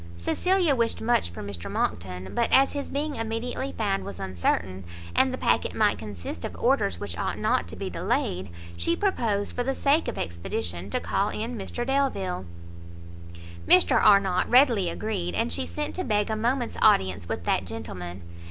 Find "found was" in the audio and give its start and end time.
3.77-4.19